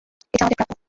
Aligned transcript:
এটা 0.33 0.43
আমাদের 0.43 0.57
প্রাপ্য। 0.59 0.75